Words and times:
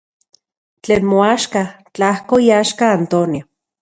Tlen 0.83 1.03
moaxka, 1.11 1.63
tlajko 1.95 2.35
iaxka 2.47 2.85
Antonio. 2.99 3.43